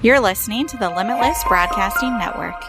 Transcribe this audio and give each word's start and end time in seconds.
You're 0.00 0.20
listening 0.20 0.68
to 0.68 0.76
the 0.76 0.88
Limitless 0.88 1.42
Broadcasting 1.48 2.16
Network. 2.18 2.62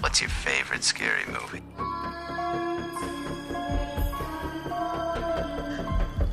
What's 0.00 0.20
your 0.20 0.30
favorite 0.30 0.82
scary 0.82 1.22
movie? 1.26 1.60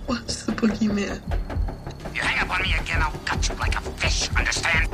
What's 0.07 0.43
the 0.43 0.53
boogeyman? 0.53 1.21
You 2.15 2.21
hang 2.21 2.39
up 2.39 2.51
on 2.51 2.63
me 2.63 2.73
again, 2.73 3.03
I'll 3.03 3.11
cut 3.25 3.47
you 3.47 3.53
like 3.57 3.75
a 3.75 3.81
fish, 3.81 4.27
understand? 4.35 4.89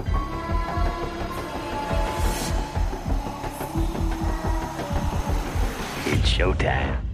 It's 6.06 6.30
showtime. 6.30 7.07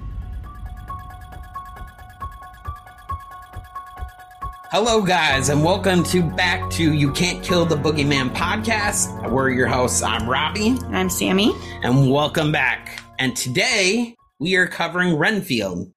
Hello, 4.73 5.03
guys, 5.03 5.49
and 5.49 5.63
welcome 5.63 6.03
to 6.05 6.23
back 6.23 6.67
to 6.71 6.93
You 6.93 7.11
Can't 7.11 7.43
Kill 7.43 7.63
the 7.63 7.75
Boogeyman 7.75 8.33
podcast. 8.33 9.29
We're 9.29 9.51
your 9.51 9.67
hosts. 9.67 10.01
I'm 10.01 10.27
Robby, 10.27 10.69
I'm 10.87 11.09
Sammi. 11.09 11.53
and 11.83 12.09
welcome 12.09 12.51
back. 12.51 12.99
And 13.19 13.35
today 13.35 14.15
we 14.39 14.55
are 14.55 14.65
covering 14.65 15.15
Renfield. 15.15 15.91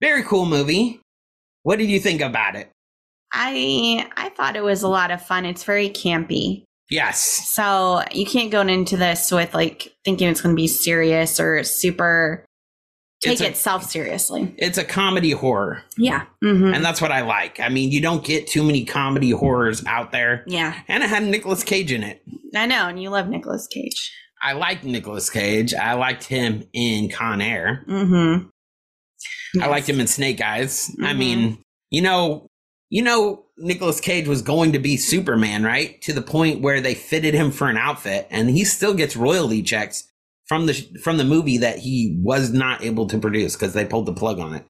Very 0.00 0.22
cool 0.22 0.46
movie. 0.46 1.02
What 1.64 1.78
did 1.78 1.90
you 1.90 2.00
think 2.00 2.22
about 2.22 2.56
it? 2.56 2.70
I 3.30 4.08
I 4.16 4.30
thought 4.30 4.56
it 4.56 4.64
was 4.64 4.82
a 4.82 4.88
lot 4.88 5.10
of 5.10 5.20
fun. 5.20 5.44
It's 5.44 5.64
very 5.64 5.90
campy. 5.90 6.64
Yes. 6.88 7.20
So 7.52 8.04
you 8.12 8.24
can't 8.24 8.50
go 8.50 8.62
into 8.62 8.96
this 8.96 9.30
with 9.30 9.52
like 9.52 9.92
thinking 10.06 10.30
it's 10.30 10.40
going 10.40 10.56
to 10.56 10.60
be 10.60 10.66
serious 10.66 11.38
or 11.38 11.62
super 11.62 12.46
take 13.20 13.40
a- 13.40 13.48
itself 13.48 13.84
seriously. 13.90 14.54
It's 14.58 14.78
a 14.78 14.84
comedy 14.84 15.32
horror, 15.32 15.82
Yeah. 15.96 16.24
hmm 16.42 16.72
and 16.72 16.84
that's 16.84 17.00
what 17.00 17.10
I 17.12 17.22
like. 17.22 17.58
I 17.60 17.68
mean, 17.68 17.90
you 17.90 18.00
don't 18.00 18.24
get 18.24 18.46
too 18.46 18.62
many 18.62 18.84
comedy 18.84 19.30
horrors 19.30 19.84
out 19.86 20.12
there. 20.12 20.44
Yeah. 20.46 20.74
And 20.88 21.02
it 21.02 21.08
had 21.10 21.24
Nicolas 21.24 21.64
Cage 21.64 21.90
in 21.92 22.02
it. 22.02 22.22
I 22.54 22.66
know, 22.66 22.88
and 22.88 23.02
you 23.02 23.10
love 23.10 23.28
Nicolas 23.28 23.66
Cage. 23.66 24.12
I 24.40 24.52
liked 24.52 24.84
Nicolas 24.84 25.28
Cage. 25.30 25.74
I 25.74 25.94
liked 25.94 26.24
him 26.24 26.62
in 26.72 27.08
Con 27.10 27.40
Air. 27.40 27.84
Mm-hmm. 27.88 28.48
I 29.62 29.66
liked 29.66 29.88
him 29.88 29.98
in 30.00 30.06
Snake 30.06 30.40
Eyes. 30.40 30.90
I 31.02 31.12
Mhm. 31.12 31.18
mean, 31.18 31.58
you 31.90 32.02
know, 32.02 32.46
you 32.90 33.02
know, 33.02 33.44
Nicolas 33.58 34.00
Cage 34.00 34.28
was 34.28 34.40
going 34.42 34.72
to 34.72 34.78
be 34.78 34.96
Superman, 34.96 35.64
right? 35.64 36.00
To 36.02 36.12
the 36.12 36.22
point 36.22 36.60
where 36.62 36.80
they 36.80 36.94
fitted 36.94 37.34
him 37.34 37.50
for 37.50 37.68
an 37.68 37.76
outfit, 37.76 38.28
and 38.30 38.48
he 38.50 38.64
still 38.64 38.94
gets 38.94 39.16
royalty 39.16 39.62
checks 39.62 40.04
from 40.48 40.66
the 40.66 40.72
from 41.02 41.18
the 41.18 41.24
movie 41.24 41.58
that 41.58 41.78
he 41.78 42.18
was 42.22 42.50
not 42.52 42.82
able 42.82 43.06
to 43.08 43.18
produce 43.18 43.54
because 43.54 43.74
they 43.74 43.84
pulled 43.84 44.06
the 44.06 44.12
plug 44.14 44.38
on 44.38 44.54
it. 44.54 44.64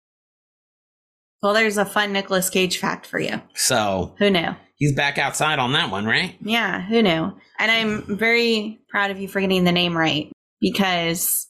Well, 1.43 1.55
there's 1.55 1.79
a 1.79 1.85
fun 1.85 2.13
Nicolas 2.13 2.51
Cage 2.51 2.79
fact 2.79 3.07
for 3.07 3.21
you. 3.21 3.41
So 3.55 4.15
Who 4.19 4.29
knew? 4.31 4.57
he's 4.77 4.93
back 4.95 5.19
outside 5.19 5.59
on 5.59 5.73
that 5.73 5.91
one, 5.91 6.05
right? 6.05 6.37
Yeah, 6.41 6.81
who 6.83 7.01
knew? 7.03 7.33
And 7.59 7.71
I'm 7.71 8.17
very 8.17 8.81
proud 8.89 9.11
of 9.11 9.21
you 9.21 9.29
for 9.29 9.41
getting 9.41 9.65
the 9.65 9.73
name 9.73 9.97
right 9.97 10.31
because 10.61 11.47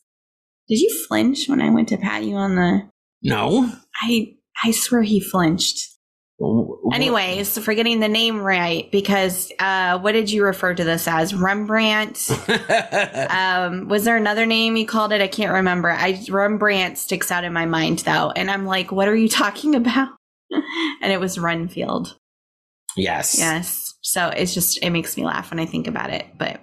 did 0.69 0.79
you 0.79 1.05
flinch 1.09 1.49
when 1.49 1.63
I 1.63 1.71
went 1.71 1.89
to 1.89 1.97
pat 1.97 2.25
you 2.25 2.37
on 2.37 2.55
the 2.57 2.83
No. 3.23 3.71
I 4.03 4.35
I 4.63 4.73
swear 4.73 5.03
he 5.03 5.21
flinched. 5.21 5.87
Anyways, 6.93 7.59
for 7.59 7.75
getting 7.75 8.01
the 8.01 8.09
name 8.09 8.41
right 8.41 8.91
because 8.93 9.51
uh 9.59 9.99
what 9.99 10.13
did 10.13 10.31
you 10.31 10.45
refer 10.45 10.73
to 10.75 10.85
this 10.85 11.09
as? 11.09 11.35
Rembrandt? 11.35 12.31
um 13.31 13.89
was 13.89 14.05
there 14.05 14.17
another 14.17 14.47
name 14.47 14.77
you 14.77 14.87
called 14.87 15.13
it? 15.13 15.21
I 15.21 15.29
can't 15.29 15.53
remember. 15.53 15.91
I 15.91 16.25
Rembrandt 16.31 16.97
sticks 16.99 17.31
out 17.33 17.45
in 17.45 17.53
my 17.53 17.67
mind 17.67 18.01
though. 18.01 18.31
And 18.31 18.51
I'm 18.51 18.67
like, 18.67 18.93
what 18.93 19.09
are 19.09 19.17
you 19.17 19.29
talking 19.29 19.75
about? 19.75 20.11
and 20.51 21.13
it 21.13 21.21
was 21.21 21.39
Renfield. 21.39 22.17
yes. 22.97 23.37
Yes. 23.39 23.95
So 24.03 24.29
it's 24.29 24.55
just 24.55 24.79
it 24.83 24.91
makes 24.91 25.17
me 25.17 25.25
laugh 25.25 25.51
when 25.51 25.59
I 25.61 25.67
think 25.67 25.87
about 25.89 26.11
it. 26.11 26.25
But 26.39 26.61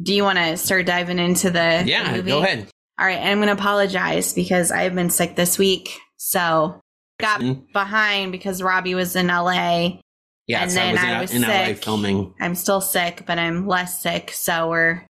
do 0.00 0.14
you 0.14 0.22
want 0.22 0.38
to 0.38 0.56
start 0.56 0.86
diving 0.86 1.18
into 1.18 1.50
the 1.50 1.82
Yeah. 1.84 2.12
movie? 2.14 2.30
Go 2.30 2.42
ahead. 2.42 2.68
All 3.00 3.06
right, 3.06 3.18
and 3.18 3.28
I'm 3.30 3.38
going 3.38 3.46
to 3.48 3.52
apologize 3.60 4.32
because 4.32 4.72
I've 4.72 4.94
been 4.94 5.10
sick 5.10 5.36
this 5.36 5.56
week. 5.58 5.98
So 6.16 6.80
got 7.18 7.40
Mm. 7.40 7.72
behind 7.72 8.32
because 8.32 8.62
Robby 8.62 8.94
was 8.94 9.16
in 9.16 9.28
LA. 9.30 10.00
Yes, 10.46 10.76
And 10.76 10.80
I 10.80 10.84
then 10.84 10.92
was, 10.92 11.02
in, 11.02 11.08
I 11.08 11.20
was 11.20 11.34
in 11.34 11.42
LA 11.42 11.64
sick. 11.74 11.84
filming. 11.84 12.34
I'm 12.40 12.54
still 12.54 12.80
sick, 12.80 13.24
but 13.26 13.38
I'm 13.38 13.66
less 13.66 14.02
sick, 14.02 14.30
so 14.32 14.68
we're 14.70 15.04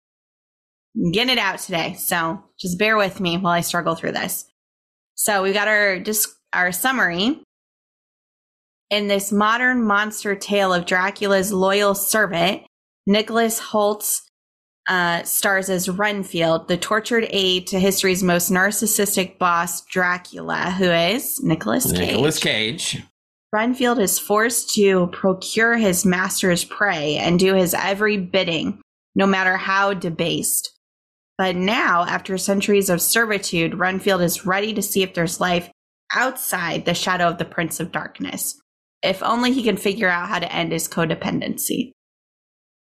getting 1.12 1.34
it 1.34 1.40
out 1.40 1.60
today. 1.60 1.94
So 1.96 2.42
just 2.60 2.80
bear 2.80 2.96
with 2.96 3.20
me 3.20 3.38
while 3.38 3.52
I 3.54 3.62
struggle 3.62 3.96
through 3.96 4.14
this. 4.14 4.46
So 5.16 5.44
we 5.44 5.52
got 5.52 5.68
our 5.68 6.00
just 6.00 6.30
our 6.54 6.72
summary. 6.72 7.42
In 8.92 9.08
this 9.08 9.32
modern 9.32 9.84
monster 9.86 10.36
tale 10.36 10.72
of 10.74 10.86
Dracula's 10.86 11.52
loyal 11.52 11.96
servant, 11.96 12.62
Nicholas 13.08 13.60
Hoult 13.60 14.22
uh, 14.88 15.24
stars 15.24 15.70
as 15.70 15.90
Renfield, 15.90 16.68
the 16.68 16.78
tortured 16.78 17.28
aide 17.30 17.68
to 17.68 17.80
history's 17.80 18.24
most 18.24 18.52
narcissistic 18.52 19.38
boss, 19.38 19.84
Dracula, 19.86 20.72
who 20.78 20.86
is 20.86 21.42
Nicolas 21.42 21.92
Cage. 21.92 22.00
Nicolas 22.00 22.40
Cage. 22.40 23.04
Renfield 23.52 24.00
is 24.00 24.20
forced 24.20 24.74
to 24.76 25.08
procure 25.08 25.78
his 25.78 26.06
master's 26.06 26.66
prey 26.66 27.18
and 27.18 27.40
do 27.40 27.54
his 27.56 27.74
every 27.74 28.18
bidding, 28.18 28.82
no 29.16 29.26
matter 29.26 29.58
how 29.58 29.94
debased. 29.94 30.72
But 31.38 31.56
now, 31.56 32.06
after 32.06 32.38
centuries 32.38 32.90
of 32.90 33.02
servitude, 33.02 33.76
Renfield 33.76 34.22
is 34.22 34.46
ready 34.46 34.74
to 34.74 34.82
see 34.82 35.04
if 35.04 35.14
there's 35.14 35.40
life 35.40 35.70
outside 36.14 36.86
the 36.86 36.94
shadow 36.94 37.28
of 37.28 37.38
the 37.38 37.46
Prince 37.46 37.80
of 37.80 37.92
Darkness. 37.92 38.60
If 39.02 39.22
only 39.22 39.52
he 39.52 39.64
can 39.64 39.78
figure 39.78 40.10
out 40.10 40.30
how 40.30 40.40
to 40.40 40.52
end 40.52 40.72
his 40.72 40.88
codependency. 40.88 41.92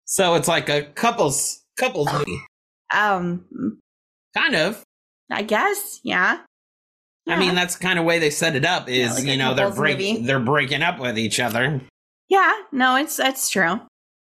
So 0.04 0.34
it's 0.34 0.48
like 0.48 0.68
a 0.68 0.82
couples 0.82 1.63
couples 1.78 2.12
movie, 2.12 2.40
Um, 2.94 3.78
kind 4.36 4.54
of. 4.56 4.82
I 5.30 5.42
guess, 5.42 6.00
yeah. 6.04 6.40
I 7.26 7.38
mean, 7.38 7.54
that's 7.54 7.76
kind 7.76 7.98
of 7.98 8.04
way 8.04 8.18
they 8.18 8.28
set 8.30 8.54
it 8.54 8.66
up. 8.66 8.86
Yeah, 8.88 9.06
Is 9.06 9.14
like 9.14 9.24
you 9.24 9.36
know 9.38 9.54
they're 9.54 9.70
break 9.70 9.96
movie. 9.96 10.18
they're 10.26 10.38
breaking 10.40 10.82
up 10.82 10.98
with 11.00 11.18
each 11.18 11.40
other. 11.40 11.80
Yeah, 12.28 12.52
no, 12.70 12.96
it's 12.96 13.16
that's 13.16 13.48
true. 13.48 13.80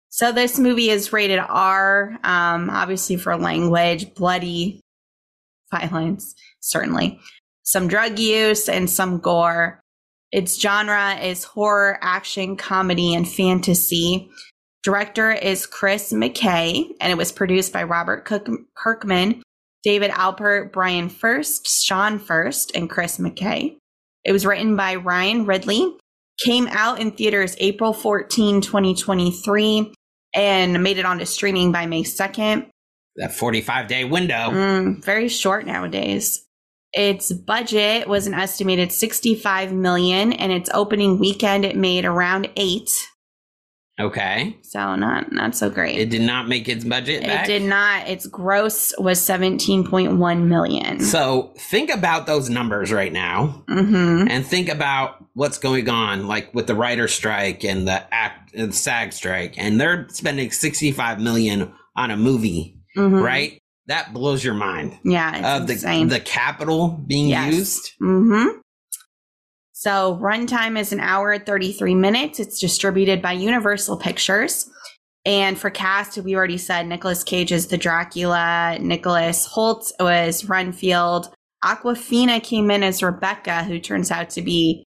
So 0.08 0.32
this 0.32 0.58
movie 0.58 0.90
is 0.90 1.12
rated 1.12 1.38
R, 1.38 2.18
um, 2.24 2.68
obviously 2.68 3.14
for 3.16 3.36
language, 3.36 4.12
bloody 4.14 4.80
violence, 5.70 6.34
certainly. 6.60 7.20
Some 7.62 7.86
drug 7.86 8.18
use 8.18 8.68
and 8.68 8.90
some 8.90 9.18
gore. 9.20 9.78
Its 10.32 10.60
genre 10.60 11.14
is 11.16 11.44
horror, 11.44 11.96
action, 12.02 12.56
comedy, 12.56 13.14
and 13.14 13.28
fantasy. 13.28 14.28
Director 14.82 15.30
is 15.30 15.66
Chris 15.66 16.12
McKay, 16.12 16.90
and 17.00 17.12
it 17.12 17.16
was 17.16 17.32
produced 17.32 17.72
by 17.72 17.82
Robert 17.82 18.24
Cook- 18.24 18.48
Kirkman, 18.74 19.42
David 19.82 20.10
Alpert, 20.10 20.72
Bryan 20.72 21.08
Furst, 21.08 21.66
Sean 21.84 22.18
Furst, 22.18 22.72
and 22.74 22.88
Chris 22.88 23.18
McKay. 23.18 23.76
It 24.24 24.32
was 24.32 24.46
written 24.46 24.76
by 24.76 24.94
Ryan 24.96 25.46
Ridley, 25.46 25.96
came 26.42 26.66
out 26.68 27.00
in 27.00 27.10
theaters 27.10 27.56
April 27.58 27.92
14, 27.92 28.60
2023, 28.60 29.92
and 30.34 30.82
made 30.82 30.98
it 30.98 31.04
onto 31.04 31.24
streaming 31.24 31.72
by 31.72 31.86
May 31.86 32.02
2nd. 32.02 32.66
That 33.16 33.34
45 33.34 33.86
day 33.88 34.04
window. 34.04 34.50
Mm, 34.50 35.04
very 35.04 35.28
short 35.28 35.66
nowadays. 35.66 36.44
Its 36.92 37.32
budget 37.32 38.08
was 38.08 38.26
an 38.26 38.34
estimated 38.34 38.92
65 38.92 39.72
million 39.72 40.32
and 40.32 40.52
its 40.52 40.70
opening 40.72 41.18
weekend 41.18 41.64
it 41.64 41.76
made 41.76 42.04
around 42.04 42.48
8. 42.56 42.90
Okay. 44.00 44.56
So 44.62 44.96
not 44.96 45.30
not 45.32 45.54
so 45.54 45.70
great. 45.70 45.98
It 45.98 46.10
did 46.10 46.22
not 46.22 46.48
make 46.48 46.68
its 46.68 46.84
budget 46.84 47.22
It 47.22 47.46
did 47.46 47.62
not. 47.62 48.08
Its 48.08 48.26
gross 48.26 48.92
was 48.98 49.20
17.1 49.20 50.46
million. 50.46 51.00
So 51.00 51.52
think 51.58 51.90
about 51.90 52.26
those 52.26 52.48
numbers 52.50 52.92
right 52.92 53.12
now 53.12 53.64
hmm 53.68 54.26
and 54.28 54.44
think 54.46 54.68
about 54.68 55.24
what's 55.34 55.58
going 55.58 55.88
on, 55.88 56.26
like 56.26 56.52
with 56.54 56.66
the 56.66 56.74
writer 56.74 57.08
strike 57.08 57.64
and 57.64 57.86
the 57.86 58.02
act, 58.14 58.54
and 58.54 58.74
SAG 58.74 59.12
strike, 59.12 59.54
and 59.58 59.80
they're 59.80 60.06
spending 60.10 60.50
65 60.50 61.20
million 61.20 61.72
on 61.96 62.10
a 62.10 62.16
movie, 62.16 62.78
hmm 62.94 63.14
right? 63.20 63.60
That 63.86 64.12
blows 64.12 64.44
your 64.44 64.54
mind. 64.54 64.98
Yeah, 65.04 65.56
Of 65.56 65.66
the 65.66 65.72
insane. 65.74 66.08
the 66.08 66.20
capital 66.20 66.88
being 66.88 67.28
Yes. 67.28 67.54
used. 67.54 67.92
hmm 67.98 68.46
So 69.80 70.18
runtime 70.20 70.78
is 70.78 70.92
an 70.92 71.00
hour 71.00 71.32
and 71.32 71.46
33 71.46 71.94
minutes. 71.94 72.38
It's 72.38 72.58
distributed 72.58 73.22
by 73.22 73.32
Universal 73.32 73.96
Pictures. 73.96 74.68
And 75.24 75.56
for 75.58 75.70
cast, 75.70 76.18
we 76.18 76.36
already 76.36 76.58
said 76.58 76.86
Nicolas 76.86 77.24
Cage 77.24 77.50
is 77.50 77.68
the 77.68 77.78
Dracula. 77.78 78.76
Nicholas 78.78 79.48
Hoult 79.54 79.90
was 79.98 80.44
Renfield. 80.44 81.32
Awkwafina 81.64 82.42
came 82.42 82.70
in 82.70 82.82
as 82.82 83.02
Rebecca, 83.02 83.64
who 83.64 83.78
turns 83.78 84.10
out 84.10 84.28
to 84.30 84.42
be 84.42 84.84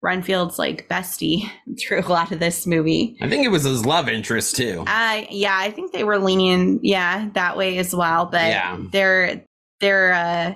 Renfield's 0.00 0.58
like 0.58 0.88
bestie 0.88 1.42
through 1.78 2.00
a 2.00 2.08
lot 2.08 2.32
of 2.32 2.40
this 2.40 2.66
movie. 2.66 3.18
I 3.20 3.28
think 3.28 3.44
it 3.44 3.50
was 3.50 3.64
his 3.64 3.84
love 3.84 4.08
interest 4.08 4.56
too. 4.56 4.82
Uh 4.86 5.24
yeah, 5.28 5.58
I 5.58 5.70
think 5.72 5.92
they 5.92 6.04
were 6.04 6.18
leaning 6.18 6.80
yeah 6.82 7.28
that 7.34 7.58
way 7.58 7.76
as 7.76 7.94
well. 7.94 8.24
But 8.24 8.48
Yeah. 8.48 8.78
their 8.92 9.44
their 9.80 10.14
uh, 10.14 10.54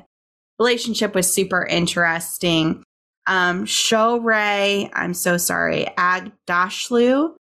relationship 0.59 1.15
was 1.15 1.31
super 1.31 1.67
interesting. 1.67 2.83
Um, 3.27 3.67
Shohreh, 3.67 4.91
I'm 4.93 5.15
so 5.15 5.37
sorry, 5.37 5.87
Aghdashloo 5.99 7.35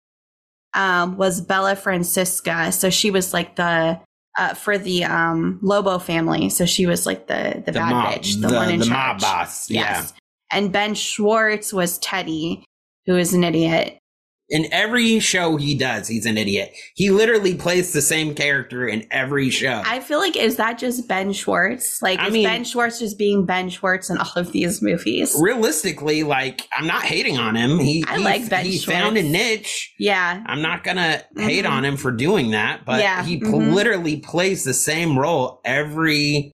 um, 0.76 1.18
was 1.18 1.42
Bella 1.42 1.76
Francisca. 1.76 2.72
So 2.72 2.90
she 2.90 3.12
was 3.12 3.34
like 3.34 3.56
the 3.56 4.00
uh, 4.38 4.54
for 4.54 4.78
the 4.78 5.06
um, 5.06 5.60
Lobo 5.62 5.98
family. 5.98 6.50
So 6.50 6.66
she 6.66 6.86
was 6.86 7.06
like 7.06 7.28
the 7.28 7.64
the, 7.66 7.72
bad 7.72 7.92
mob, 7.92 8.14
bitch, 8.14 8.42
the, 8.42 8.54
one 8.54 8.70
in 8.70 8.80
the 8.80 8.86
charge. 8.86 9.22
mob 9.22 9.22
boss. 9.22 9.70
Yes. 9.70 10.14
And 10.52 10.72
Ben 10.72 10.94
Schwartz 10.94 11.74
was 11.74 11.98
Teddy, 12.00 12.66
who 13.06 13.16
is 13.16 13.34
an 13.34 13.44
idiot. 13.44 13.98
In 14.48 14.72
every 14.72 15.20
show 15.20 15.58
he 15.58 15.74
does, 15.76 16.08
he's 16.08 16.28
an 16.28 16.38
idiot. 16.38 16.72
He 16.94 17.10
literally 17.10 17.56
plays 17.56 17.94
the 17.94 18.02
same 18.02 18.36
character 18.36 18.88
in 18.88 19.08
every 19.10 19.50
show. 19.50 19.82
I 19.86 20.00
feel 20.00 20.20
like 20.20 20.36
is 20.36 20.58
that 20.58 20.78
just 20.78 21.08
Ben 21.08 21.34
Schwartz? 21.34 22.00
Like 22.02 22.20
I 22.20 22.28
is 22.28 22.34
mean- 22.34 22.46
Ben 22.46 22.64
Schwartz 22.64 23.00
just 23.00 23.18
being 23.18 23.46
Ben 23.48 23.70
Schwartz 23.72 24.10
in 24.12 24.18
all 24.20 24.32
of 24.36 24.52
these 24.52 24.84
movies? 24.84 25.36
Realistically, 25.40 26.22
like 26.22 26.68
I'm 26.78 26.86
not 26.86 27.02
hating 27.04 27.40
on 27.40 27.56
him. 27.56 27.80
He 27.80 28.04
I 28.08 28.18
he, 28.20 28.24
like 28.24 28.48
Ben 28.50 28.66
he 28.66 28.78
Schwartz. 28.78 29.00
found 29.00 29.18
a 29.18 29.24
niche. 29.24 29.94
Yeah. 29.98 30.44
I'm 30.46 30.62
not 30.62 30.84
gonna 30.84 31.24
hate 31.38 31.66
Mhm. 31.66 31.70
on 31.72 31.84
him 31.84 31.98
for 31.98 32.12
doing 32.12 32.52
that, 32.52 32.86
but 32.86 33.00
Yeah, 33.02 33.24
he 33.24 33.40
mhm. 33.40 33.74
literally 33.74 34.18
plays 34.18 34.64
the 34.64 34.76
same 34.76 35.18
role 35.18 35.60
every 35.66 36.52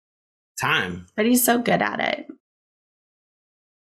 time. 0.61 1.07
But 1.15 1.25
he's 1.25 1.43
so 1.43 1.57
good 1.57 1.81
at 1.81 1.99
it. 1.99 2.27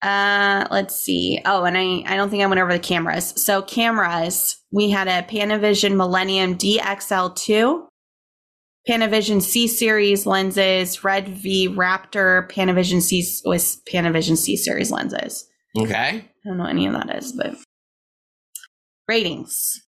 Uh 0.04 0.66
let's 0.70 0.94
see. 0.94 1.40
Oh, 1.46 1.64
and 1.64 1.78
I 1.78 2.04
I 2.06 2.16
don't 2.16 2.28
think 2.28 2.42
I 2.42 2.46
went 2.46 2.60
over 2.60 2.72
the 2.72 2.78
cameras. 2.78 3.42
So 3.42 3.62
cameras, 3.62 4.56
we 4.70 4.90
had 4.90 5.08
a 5.08 5.22
Panavision 5.22 5.96
Millennium 5.96 6.56
DXL2, 6.56 7.86
Panavision 8.88 9.40
C 9.40 9.66
series 9.66 10.26
lenses, 10.26 11.02
Red 11.02 11.28
V 11.28 11.70
Raptor, 11.70 12.50
Panavision 12.50 13.00
C 13.00 13.26
with 13.46 13.80
Panavision 13.90 14.36
C 14.36 14.58
series 14.58 14.90
lenses. 14.90 15.46
Okay. 15.78 15.96
I 15.96 16.30
don't 16.44 16.58
know 16.58 16.64
what 16.64 16.70
any 16.70 16.86
of 16.86 16.92
that 16.92 17.16
is, 17.16 17.32
but 17.32 17.56
ratings. 19.08 19.80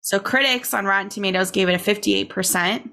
So 0.00 0.18
critics 0.18 0.74
on 0.74 0.84
Rotten 0.84 1.08
Tomatoes 1.08 1.52
gave 1.52 1.68
it 1.68 1.74
a 1.74 1.78
58%, 1.78 2.90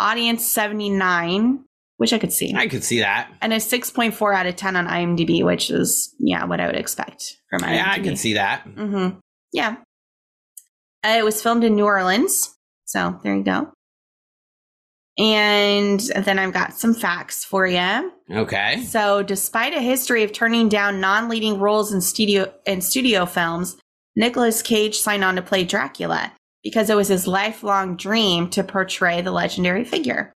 audience 0.00 0.44
79, 0.44 1.64
which 2.02 2.12
I 2.12 2.18
could 2.18 2.32
see, 2.32 2.52
I 2.54 2.66
could 2.66 2.82
see 2.82 2.98
that. 2.98 3.30
and 3.40 3.52
a 3.52 3.56
6.4 3.56 4.34
out 4.34 4.46
of 4.46 4.56
10 4.56 4.74
on 4.74 4.88
IMDb, 4.88 5.44
which 5.44 5.70
is 5.70 6.12
yeah, 6.18 6.44
what 6.44 6.60
I 6.60 6.66
would 6.66 6.74
expect 6.74 7.36
from 7.48 7.60
IMDb. 7.62 7.74
Yeah, 7.76 7.90
I 7.92 8.00
could 8.00 8.18
see 8.18 8.32
that. 8.34 8.62
hmm 8.62 9.10
Yeah. 9.52 9.76
Uh, 11.04 11.14
it 11.18 11.24
was 11.24 11.40
filmed 11.40 11.62
in 11.62 11.76
New 11.76 11.84
Orleans, 11.84 12.54
so 12.86 13.20
there 13.22 13.36
you 13.36 13.44
go. 13.44 13.70
And 15.18 16.00
then 16.00 16.38
I've 16.38 16.52
got 16.52 16.74
some 16.74 16.94
facts 16.94 17.44
for 17.44 17.66
you. 17.66 18.12
Okay. 18.30 18.82
So, 18.82 19.22
despite 19.22 19.74
a 19.74 19.80
history 19.80 20.22
of 20.24 20.32
turning 20.32 20.68
down 20.68 21.00
non-leading 21.00 21.58
roles 21.60 21.92
in 21.92 22.00
studio 22.00 22.52
in 22.66 22.80
studio 22.80 23.26
films, 23.26 23.76
Nicolas 24.16 24.62
Cage 24.62 24.96
signed 24.98 25.22
on 25.22 25.36
to 25.36 25.42
play 25.42 25.64
Dracula 25.64 26.32
because 26.64 26.88
it 26.88 26.96
was 26.96 27.08
his 27.08 27.26
lifelong 27.26 27.96
dream 27.96 28.48
to 28.50 28.64
portray 28.64 29.20
the 29.20 29.32
legendary 29.32 29.84
figure. 29.84 30.32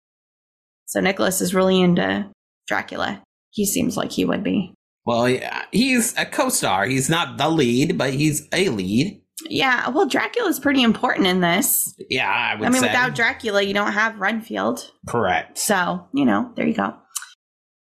So, 0.92 1.00
Nicholas 1.00 1.40
is 1.40 1.54
really 1.54 1.80
into 1.80 2.30
Dracula. 2.66 3.22
He 3.48 3.64
seems 3.64 3.96
like 3.96 4.12
he 4.12 4.26
would 4.26 4.44
be. 4.44 4.74
Well, 5.06 5.26
yeah, 5.26 5.64
he's 5.72 6.14
a 6.18 6.26
co-star. 6.26 6.84
He's 6.84 7.08
not 7.08 7.38
the 7.38 7.48
lead, 7.48 7.96
but 7.96 8.12
he's 8.12 8.46
a 8.52 8.68
lead. 8.68 9.22
Yeah, 9.48 9.88
well, 9.88 10.06
Dracula's 10.06 10.60
pretty 10.60 10.82
important 10.82 11.26
in 11.28 11.40
this. 11.40 11.94
Yeah, 12.10 12.28
I 12.30 12.56
would 12.56 12.66
I 12.66 12.70
mean, 12.70 12.82
say. 12.82 12.88
without 12.88 13.14
Dracula, 13.14 13.62
you 13.62 13.72
don't 13.72 13.92
have 13.92 14.20
Renfield. 14.20 14.92
Correct. 15.08 15.56
So, 15.56 16.06
you 16.12 16.26
know, 16.26 16.52
there 16.56 16.66
you 16.66 16.74
go. 16.74 16.94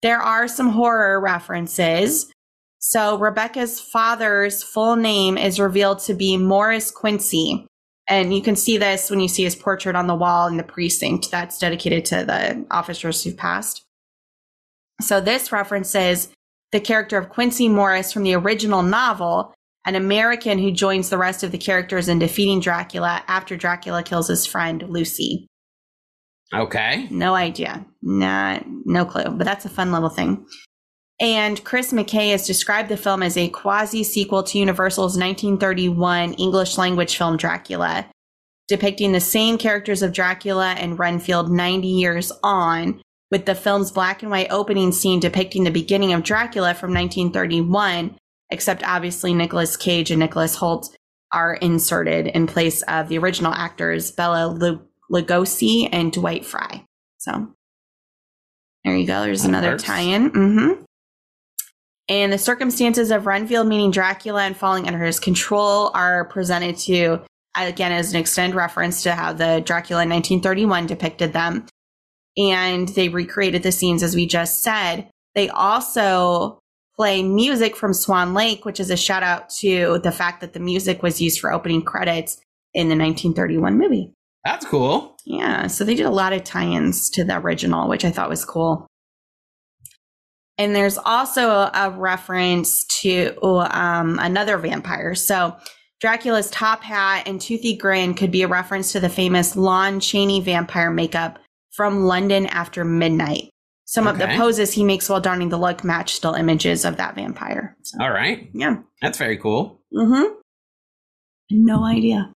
There 0.02 0.20
are 0.20 0.46
some 0.46 0.68
horror 0.68 1.18
references. 1.18 2.30
So, 2.78 3.18
Rebecca's 3.18 3.80
father's 3.80 4.62
full 4.62 4.96
name 4.96 5.38
is 5.38 5.58
revealed 5.58 6.00
to 6.00 6.14
be 6.14 6.36
Morris 6.36 6.90
Quincy. 6.90 7.66
And 8.08 8.34
you 8.34 8.40
can 8.40 8.56
see 8.56 8.78
this 8.78 9.10
when 9.10 9.20
you 9.20 9.28
see 9.28 9.44
his 9.44 9.54
portrait 9.54 9.94
on 9.94 10.06
the 10.06 10.14
wall 10.14 10.46
in 10.46 10.56
the 10.56 10.62
precinct 10.62 11.30
that's 11.30 11.58
dedicated 11.58 12.04
to 12.06 12.24
the 12.24 12.66
officers 12.70 13.22
who've 13.22 13.36
passed. 13.36 13.84
So, 15.00 15.20
this 15.20 15.52
references 15.52 16.28
the 16.72 16.80
character 16.80 17.18
of 17.18 17.28
Quincy 17.28 17.68
Morris 17.68 18.12
from 18.12 18.24
the 18.24 18.34
original 18.34 18.82
novel, 18.82 19.54
an 19.86 19.94
American 19.94 20.58
who 20.58 20.72
joins 20.72 21.08
the 21.10 21.18
rest 21.18 21.42
of 21.42 21.52
the 21.52 21.58
characters 21.58 22.08
in 22.08 22.18
defeating 22.18 22.60
Dracula 22.60 23.22
after 23.28 23.56
Dracula 23.56 24.02
kills 24.02 24.28
his 24.28 24.46
friend 24.46 24.82
Lucy. 24.88 25.46
Okay. 26.54 27.06
No 27.10 27.34
idea. 27.34 27.86
Not 28.02 28.64
no 28.84 29.04
clue. 29.04 29.24
But 29.24 29.44
that's 29.44 29.66
a 29.66 29.70
fun 29.70 29.92
little 29.92 30.08
thing. 30.08 30.46
And 31.20 31.62
Chris 31.64 31.92
McKay 31.92 32.30
has 32.30 32.46
described 32.46 32.88
the 32.88 32.96
film 32.96 33.22
as 33.22 33.36
a 33.36 33.48
quasi 33.48 34.04
sequel 34.04 34.42
to 34.44 34.58
Universal's 34.58 35.16
1931 35.16 36.34
English 36.34 36.78
language 36.78 37.16
film 37.16 37.36
Dracula, 37.36 38.06
depicting 38.68 39.12
the 39.12 39.20
same 39.20 39.58
characters 39.58 40.02
of 40.02 40.12
Dracula 40.12 40.74
and 40.78 40.98
Renfield 40.98 41.50
90 41.50 41.88
years 41.88 42.30
on, 42.44 43.00
with 43.32 43.46
the 43.46 43.56
film's 43.56 43.90
black 43.90 44.22
and 44.22 44.30
white 44.30 44.50
opening 44.50 44.92
scene 44.92 45.18
depicting 45.18 45.64
the 45.64 45.70
beginning 45.70 46.12
of 46.12 46.22
Dracula 46.22 46.72
from 46.74 46.94
1931, 46.94 48.16
except 48.50 48.82
obviously 48.84 49.34
Nicolas 49.34 49.76
Cage 49.76 50.10
and 50.12 50.20
Nicholas 50.20 50.56
Hoult 50.58 50.94
are 51.32 51.54
inserted 51.54 52.28
in 52.28 52.46
place 52.46 52.82
of 52.82 53.08
the 53.08 53.18
original 53.18 53.52
actors 53.52 54.10
Bela 54.12 54.46
Lu- 54.48 54.80
Lugosi 55.10 55.88
and 55.92 56.12
Dwight 56.12 56.46
Frye. 56.46 56.84
So 57.18 57.48
there 58.84 58.96
you 58.96 59.06
go. 59.06 59.22
There's 59.22 59.44
another 59.44 59.76
tie-in. 59.76 60.30
Mm-hmm. 60.30 60.82
And 62.08 62.32
the 62.32 62.38
circumstances 62.38 63.10
of 63.10 63.26
Renfield 63.26 63.66
meeting 63.66 63.90
Dracula 63.90 64.42
and 64.42 64.56
falling 64.56 64.86
under 64.86 65.04
his 65.04 65.20
control 65.20 65.90
are 65.94 66.24
presented 66.26 66.76
to 66.78 67.20
again 67.56 67.92
as 67.92 68.12
an 68.12 68.20
extended 68.20 68.56
reference 68.56 69.02
to 69.02 69.14
how 69.14 69.32
the 69.32 69.62
Dracula 69.64 70.02
in 70.02 70.08
1931 70.08 70.86
depicted 70.86 71.32
them. 71.32 71.66
And 72.36 72.88
they 72.88 73.08
recreated 73.08 73.62
the 73.62 73.72
scenes 73.72 74.02
as 74.02 74.14
we 74.14 74.26
just 74.26 74.62
said. 74.62 75.10
They 75.34 75.48
also 75.48 76.60
play 76.96 77.22
music 77.22 77.76
from 77.76 77.94
Swan 77.94 78.34
Lake, 78.34 78.64
which 78.64 78.80
is 78.80 78.90
a 78.90 78.96
shout 78.96 79.22
out 79.22 79.50
to 79.50 80.00
the 80.02 80.12
fact 80.12 80.40
that 80.40 80.52
the 80.52 80.60
music 80.60 81.02
was 81.02 81.20
used 81.20 81.40
for 81.40 81.52
opening 81.52 81.82
credits 81.82 82.40
in 82.74 82.88
the 82.88 82.96
1931 82.96 83.78
movie. 83.78 84.12
That's 84.44 84.64
cool. 84.64 85.16
Yeah, 85.24 85.66
so 85.66 85.84
they 85.84 85.94
did 85.94 86.06
a 86.06 86.10
lot 86.10 86.32
of 86.32 86.42
tie-ins 86.42 87.10
to 87.10 87.22
the 87.22 87.38
original, 87.38 87.88
which 87.88 88.04
I 88.04 88.10
thought 88.10 88.28
was 88.28 88.44
cool. 88.44 88.87
And 90.58 90.74
there's 90.74 90.98
also 90.98 91.48
a, 91.50 91.70
a 91.72 91.90
reference 91.90 92.84
to 93.02 93.32
um, 93.42 94.18
another 94.20 94.58
vampire. 94.58 95.14
So 95.14 95.56
Dracula's 96.00 96.50
top 96.50 96.82
hat 96.82 97.26
and 97.26 97.40
toothy 97.40 97.76
grin 97.76 98.14
could 98.14 98.30
be 98.30 98.42
a 98.42 98.48
reference 98.48 98.92
to 98.92 99.00
the 99.00 99.08
famous 99.08 99.56
Lon 99.56 100.00
Chaney 100.00 100.40
vampire 100.40 100.90
makeup 100.90 101.38
from 101.72 102.04
London 102.04 102.46
After 102.46 102.84
Midnight. 102.84 103.50
Some 103.84 104.06
of 104.06 104.18
the 104.18 104.26
poses 104.36 104.74
he 104.74 104.84
makes 104.84 105.08
while 105.08 105.20
donning 105.20 105.48
the 105.48 105.56
look 105.56 105.82
match 105.82 106.14
still 106.14 106.34
images 106.34 106.84
of 106.84 106.98
that 106.98 107.14
vampire. 107.14 107.74
So, 107.82 107.96
All 108.02 108.10
right. 108.10 108.50
yeah. 108.52 108.76
That's 109.00 109.16
very 109.16 109.38
cool. 109.38 109.80
Mm-hmm. 109.94 110.34
No 111.52 111.84
idea. 111.84 112.30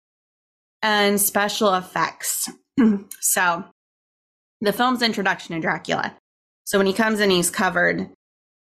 And 0.82 1.18
special 1.18 1.74
effects. 1.74 2.50
so 3.20 3.64
the 4.60 4.74
film's 4.74 5.00
introduction 5.00 5.54
to 5.54 5.60
Dracula. 5.62 6.14
So 6.68 6.76
when 6.76 6.86
he 6.86 6.92
comes 6.92 7.20
in, 7.20 7.30
he's 7.30 7.50
covered. 7.50 8.00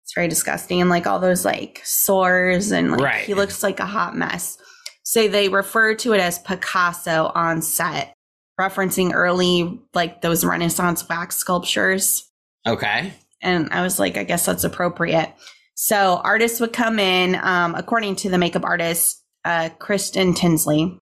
It's 0.04 0.14
very 0.14 0.28
disgusting 0.28 0.82
and 0.82 0.90
like 0.90 1.08
all 1.08 1.22
those 1.22 1.46
like 1.46 1.80
sores 1.86 2.72
and 2.74 2.92
like 2.92 3.00
Right. 3.00 3.24
he 3.24 3.34
looks 3.34 3.64
like 3.64 3.80
a 3.80 3.86
hot 3.86 4.18
mess. 4.18 4.58
So 5.04 5.30
they 5.30 5.48
refer 5.48 5.96
to 5.96 6.12
it 6.12 6.20
as 6.20 6.38
Picasso 6.40 7.32
on 7.34 7.62
set, 7.62 8.14
referencing 8.60 9.14
early 9.14 9.80
like 9.94 10.20
those 10.22 10.44
Renaissance 10.44 11.08
wax 11.08 11.38
sculptures. 11.38 12.30
Okay. 12.68 13.14
And 13.42 13.70
I 13.72 13.82
was 13.82 13.98
like, 13.98 14.18
I 14.18 14.26
guess 14.26 14.46
that's 14.46 14.66
appropriate. 14.66 15.34
So 15.76 16.20
artists 16.22 16.60
would 16.60 16.74
come 16.74 17.00
in, 17.00 17.36
um, 17.36 17.76
according 17.76 18.18
to 18.18 18.30
the 18.30 18.38
makeup 18.38 18.66
artist, 18.66 19.24
uh, 19.46 19.70
Christien 19.80 20.34
Tinsley. 20.34 21.00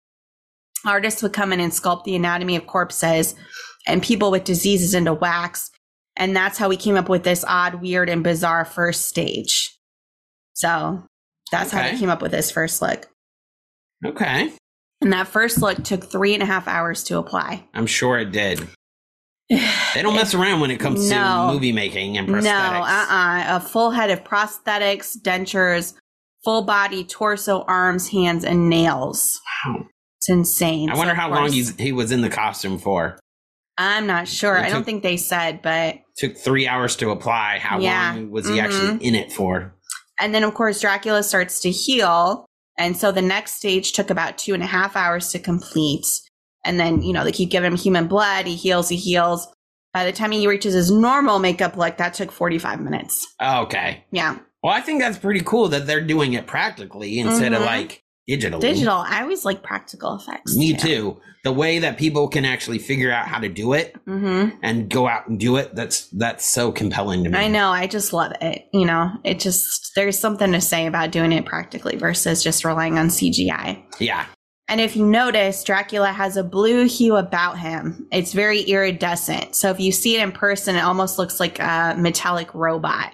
Artists 0.86 1.24
would 1.24 1.34
come 1.34 1.54
in 1.54 1.60
and 1.60 1.72
sculpt 1.72 2.04
the 2.04 2.16
anatomy 2.16 2.56
of 2.56 2.68
corpses 2.68 3.34
and 3.88 4.04
people 4.04 4.30
with 4.30 4.44
diseases 4.44 4.94
into 4.94 5.16
wax. 5.16 5.72
And 6.16 6.36
that's 6.36 6.58
how 6.58 6.70
we 6.70 6.78
came 6.78 6.96
up 6.96 7.10
with 7.10 7.24
this 7.24 7.44
odd, 7.48 7.76
weird, 7.76 8.10
and 8.10 8.24
bizarre 8.24 8.66
first 8.66 9.06
stage. 9.06 9.76
So 10.54 11.04
that's 11.52 11.72
how 11.72 11.90
we 11.92 11.98
came 11.98 12.10
up 12.10 12.22
with 12.22 12.32
this 12.32 12.52
first 12.52 12.82
look. 12.82 13.08
Okay. 14.06 14.52
And 15.02 15.12
that 15.14 15.28
first 15.28 15.62
look 15.62 15.84
took 15.84 16.04
three 16.04 16.34
and 16.34 16.44
a 16.44 16.46
half 16.46 16.68
hours 16.68 17.04
to 17.06 17.18
apply. 17.18 17.66
I'm 17.74 17.88
sure 17.88 18.20
it 18.20 18.32
did. 18.32 18.68
They 19.50 20.02
don't 20.02 20.16
mess 20.16 20.34
around 20.34 20.62
when 20.62 20.72
it 20.72 20.80
comes 20.80 21.10
No. 21.10 21.48
to 21.48 21.54
movie 21.54 21.72
making 21.72 22.18
and 22.18 22.28
prosthetics. 22.28 22.44
No, 22.44 22.52
uh 22.52 23.06
uh 23.10 23.58
A 23.58 23.60
full 23.60 23.92
head 23.92 24.10
of 24.10 24.24
prosthetics, 24.24 25.18
dentures, 25.20 25.94
full 26.44 26.64
body, 26.64 27.04
torso, 27.04 27.64
arms, 27.68 28.10
hands, 28.10 28.44
and 28.46 28.70
nails. 28.70 29.40
Wow. 29.66 29.86
It's 30.18 30.30
insane. 30.30 30.90
I 30.90 30.96
wonder 30.96 31.12
of 31.12 31.18
how 31.18 31.30
long 31.30 31.52
he 31.52 31.92
was 31.92 32.12
in 32.12 32.22
the 32.22 32.30
costume 32.30 32.78
for. 32.80 33.20
I'm 33.78 34.06
not 34.08 34.28
sure. 34.28 34.56
It 34.58 34.66
I 34.66 34.70
don't 34.70 34.84
think 34.84 35.04
they 35.04 35.18
said, 35.18 35.62
but. 35.62 36.00
Took 36.18 36.38
three 36.38 36.68
hours 36.68 36.96
to 36.98 37.10
apply. 37.10 37.60
How 37.60 37.80
Yeah. 37.80 38.14
long 38.14 38.30
was 38.32 38.48
he 38.48 38.56
Mhm. 38.58 38.64
actually 38.64 39.06
in 39.08 39.16
it 39.16 39.32
for? 39.32 39.74
And 40.20 40.34
then, 40.34 40.44
of 40.44 40.54
course, 40.54 40.80
Dracula 40.82 41.24
starts 41.24 41.60
to 41.62 41.72
heal. 41.72 42.46
And 42.78 42.96
so 42.98 43.12
the 43.12 43.22
next 43.22 43.54
stage 43.54 43.92
took 43.94 44.10
about 44.10 44.38
two 44.38 44.54
and 44.54 44.64
a 44.64 44.68
half 44.68 44.96
hours 44.96 45.30
to 45.32 45.40
complete. 45.40 46.06
And 46.66 46.80
then, 46.80 47.02
you 47.02 47.14
know, 47.14 47.24
they 47.24 47.32
keep 47.32 47.50
giving 47.50 47.72
him 47.72 47.78
human 47.78 48.08
blood. 48.08 48.46
He 48.48 48.56
heals, 48.56 48.90
he 48.90 48.96
heals. 48.96 49.48
By 49.94 50.06
the 50.06 50.12
time 50.12 50.32
he 50.32 50.48
reaches 50.48 50.74
his 50.74 50.90
normal 50.92 51.40
makeup 51.40 51.76
look, 51.76 51.98
that 51.98 52.14
took 52.14 52.32
45 52.32 52.80
minutes. 52.80 53.28
Okay. 53.42 54.04
Yeah. 54.12 54.38
Well, 54.64 54.74
I 54.74 54.82
think 54.82 55.02
that's 55.02 55.18
pretty 55.18 55.42
cool 55.42 55.68
that 55.70 55.86
they're 55.88 56.02
doing 56.02 56.34
it 56.34 56.48
practically 56.48 57.20
instead 57.20 57.54
of 57.54 57.62
Mhm. 57.62 57.66
like 57.66 58.03
digitally. 58.30 58.62
Digital. 58.62 58.98
I 58.98 59.22
always 59.22 59.46
like 59.46 59.64
practical 59.64 60.16
effects. 60.16 60.56
Me 60.56 60.74
too. 60.76 61.20
The 61.44 61.52
way 61.52 61.80
that 61.80 61.98
people 61.98 62.30
can 62.30 62.46
actually 62.46 62.80
figure 62.80 63.12
out 63.12 63.28
how 63.28 63.40
to 63.40 63.50
do 63.50 63.74
it 63.74 63.96
Mm-hmm. 64.08 64.58
and 64.64 64.90
go 64.90 65.08
out 65.08 65.28
and 65.28 65.40
do 65.40 65.58
it, 65.58 65.76
that's 65.76 66.08
that's 66.10 66.46
so 66.46 66.72
compelling 66.72 67.24
to 67.26 67.30
me. 67.30 67.38
I 67.38 67.48
know. 67.50 67.70
I 67.70 67.88
just 67.88 68.14
love 68.14 68.32
it. 68.42 68.68
You 68.72 68.86
know, 68.86 69.12
it 69.24 69.40
just, 69.40 69.92
there's 69.96 70.18
something 70.18 70.52
to 70.54 70.62
say 70.62 70.86
about 70.88 71.12
doing 71.12 71.32
it 71.34 71.46
practically 71.46 71.98
versus 71.98 72.42
just 72.44 72.64
relying 72.64 72.98
on 72.98 73.08
CGI. 73.08 73.84
Yeah. 74.00 74.26
And 74.70 74.80
if 74.80 74.96
you 74.96 75.06
notice, 75.06 75.62
Dracula 75.66 76.08
has 76.14 76.38
a 76.38 76.44
blue 76.44 76.86
hue 76.88 77.18
about 77.18 77.60
him. 77.60 78.08
It's 78.14 78.32
very 78.32 78.62
iridescent. 78.62 79.56
So 79.56 79.70
if 79.70 79.80
you 79.82 79.92
see 79.92 80.16
it 80.16 80.24
in 80.24 80.32
person, 80.32 80.78
it 80.78 80.82
almost 80.84 81.20
looks 81.20 81.40
like 81.42 81.60
a 81.60 81.96
metallic 81.98 82.54
robot. 82.56 83.14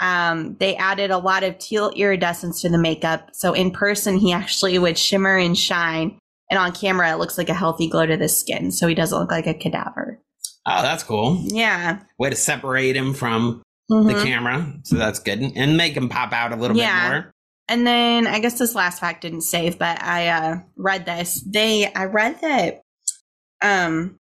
Um, 0.00 0.56
they 0.58 0.76
added 0.76 1.10
a 1.10 1.18
lot 1.18 1.42
of 1.44 1.58
teal 1.58 1.90
iridescence 1.90 2.62
to 2.62 2.68
the 2.68 2.78
makeup. 2.78 3.30
So 3.32 3.52
in 3.52 3.70
person, 3.70 4.16
he 4.16 4.32
actually 4.32 4.78
would 4.78 4.96
shimmer 4.98 5.36
and 5.36 5.56
shine. 5.56 6.18
And 6.50 6.58
on 6.58 6.72
camera, 6.72 7.12
it 7.12 7.18
looks 7.18 7.36
like 7.38 7.48
a 7.48 7.54
healthy 7.54 7.88
glow 7.88 8.06
to 8.06 8.16
the 8.16 8.28
skin. 8.28 8.72
So 8.72 8.86
he 8.86 8.94
doesn't 8.94 9.18
look 9.18 9.30
like 9.30 9.46
a 9.46 9.54
cadaver. 9.54 10.18
Oh, 10.66 10.82
that's 10.82 11.02
cool. 11.02 11.38
Yeah. 11.44 12.00
Way 12.18 12.30
to 12.30 12.36
separate 12.36 12.96
him 12.96 13.14
from 13.14 13.62
the 13.88 13.94
Mhm. 14.14 14.22
camera. 14.22 14.72
So 14.84 14.96
that's 14.96 15.18
good. 15.18 15.40
And 15.54 15.76
make 15.76 15.96
him 15.96 16.08
pop 16.08 16.32
out 16.32 16.52
a 16.52 16.56
little 16.56 16.76
Yeah. 16.76 17.02
bit 17.08 17.12
more. 17.14 17.30
And 17.68 17.86
then 17.86 18.26
I 18.26 18.40
guess 18.40 18.58
this 18.58 18.74
last 18.74 19.00
fact 19.00 19.22
didn't 19.22 19.42
save, 19.42 19.78
but 19.78 20.02
I 20.02 20.28
uh, 20.28 20.56
read 20.76 21.06
this. 21.06 21.40
They 21.46 21.92
I 21.92 22.04
read 22.06 22.40
that 22.40 22.82
um 23.62 24.16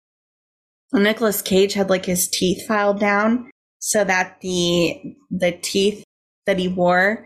Nicolas 0.94 1.41
Cage 1.41 1.74
had 1.74 1.89
like 1.89 2.05
his 2.05 2.27
teeth 2.29 2.65
filed 2.67 3.00
down 3.00 3.50
so 3.86 4.04
that 4.04 4.42
the 4.42 5.15
the 5.30 5.51
teeth 5.51 6.04
that 6.48 6.58
he 6.58 6.68
wore 6.68 7.24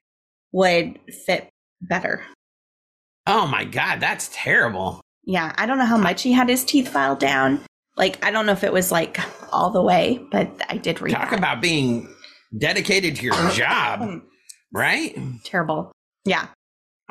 would 0.51 0.99
fit 1.25 1.47
better. 1.81 2.21
Oh 3.25 3.47
my 3.47 3.63
god, 3.63 4.01
that's 4.01 4.29
terrible. 4.33 4.99
Yeah, 5.23 5.53
I 5.57 5.65
don't 5.65 5.77
know 5.77 5.85
how 5.85 5.97
much 5.97 6.21
he 6.21 6.33
had 6.33 6.49
his 6.49 6.65
teeth 6.65 6.89
filed 6.89 7.19
down. 7.19 7.61
Like 7.95 8.23
I 8.25 8.31
don't 8.31 8.45
know 8.45 8.51
if 8.51 8.65
it 8.65 8.73
was 8.73 8.91
like 8.91 9.19
all 9.53 9.69
the 9.69 9.81
way, 9.81 10.19
but 10.31 10.49
I 10.69 10.75
did 10.75 10.99
read 10.99 11.13
Talk 11.13 11.29
that. 11.29 11.39
about 11.39 11.61
being 11.61 12.13
dedicated 12.57 13.15
to 13.15 13.23
your 13.23 13.49
job, 13.51 14.19
right? 14.73 15.17
terrible. 15.45 15.93
Yeah. 16.25 16.47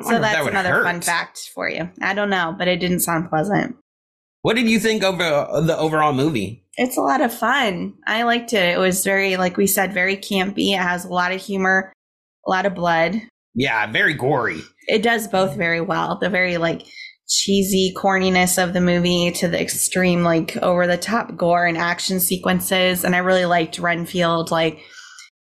So 0.03 0.11
that 0.11 0.21
that's 0.21 0.43
would 0.43 0.53
another 0.53 0.83
fun 0.83 1.01
fact 1.01 1.49
for 1.55 1.67
you. 1.67 1.89
I 2.03 2.13
don't 2.13 2.29
know, 2.29 2.55
but 2.55 2.67
it 2.67 2.79
didn't 2.79 2.99
sound 2.99 3.29
pleasant. 3.29 3.77
What 4.43 4.55
did 4.55 4.69
you 4.69 4.79
think 4.79 5.03
of 5.03 5.19
uh, 5.19 5.59
the 5.61 5.77
overall 5.77 6.13
movie? 6.13 6.63
It's 6.81 6.97
a 6.97 7.01
lot 7.01 7.19
of 7.19 7.33
fun. 7.33 7.95
I 8.07 8.23
liked 8.23 8.53
it. 8.53 8.73
It 8.75 8.79
was 8.79 9.03
very, 9.03 9.35
like 9.35 9.57
we 9.57 9.67
said, 9.67 9.93
very 9.93 10.15
campy. 10.15 10.73
It 10.73 10.79
has 10.79 11.03
a 11.03 11.09
lot 11.09 11.33
of 11.33 11.41
humor, 11.41 11.91
a 12.47 12.49
lot 12.49 12.65
of 12.65 12.73
blood. 12.73 13.21
Yeah, 13.53 13.91
very 13.91 14.13
gory. 14.13 14.61
It 14.87 15.03
does 15.03 15.27
both 15.27 15.57
very 15.57 15.81
well. 15.81 16.17
The 16.21 16.29
very 16.29 16.57
like 16.57 16.83
cheesy 17.27 17.93
corniness 17.97 18.61
of 18.63 18.71
the 18.71 18.79
movie 18.79 19.29
to 19.31 19.49
the 19.49 19.61
extreme 19.61 20.23
like 20.23 20.55
over 20.57 20.87
the 20.87 20.97
top 20.97 21.35
gore 21.35 21.65
and 21.65 21.77
action 21.77 22.21
sequences. 22.21 23.03
And 23.03 23.13
I 23.13 23.19
really 23.19 23.45
liked 23.45 23.77
Renfield. 23.77 24.49
Like 24.49 24.79